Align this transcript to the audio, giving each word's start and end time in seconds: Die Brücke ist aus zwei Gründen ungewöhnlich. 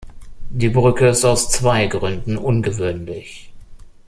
Die 0.49 0.69
Brücke 0.69 1.09
ist 1.09 1.23
aus 1.25 1.49
zwei 1.49 1.85
Gründen 1.85 2.35
ungewöhnlich. 2.35 3.51